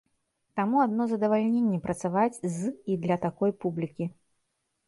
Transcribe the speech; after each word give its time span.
Таму 0.59 0.79
адно 0.85 1.03
задавальненне 1.11 1.79
працаваць 1.85 2.39
з 2.57 2.73
і 2.95 2.97
для 3.07 3.19
такой 3.27 3.51
публікі. 3.67 4.05